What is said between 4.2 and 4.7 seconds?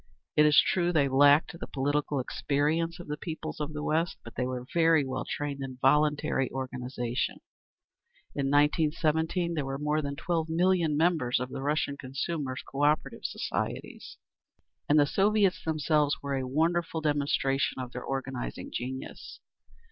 but they were